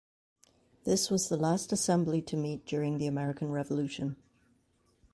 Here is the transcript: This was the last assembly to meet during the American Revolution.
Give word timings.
This 0.83 1.11
was 1.11 1.29
the 1.29 1.37
last 1.37 1.71
assembly 1.71 2.23
to 2.23 2.35
meet 2.35 2.65
during 2.65 2.97
the 2.97 3.05
American 3.05 3.51
Revolution. 3.51 4.15